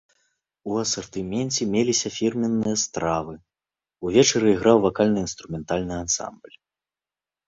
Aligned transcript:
У 0.69 0.77
асартыменце 0.83 1.65
меліся 1.73 2.09
фірменныя 2.15 2.77
стравы, 2.83 3.35
увечары 4.07 4.47
іграў 4.53 4.77
вакальна-інструментальны 4.87 5.93
ансамбль. 6.05 6.55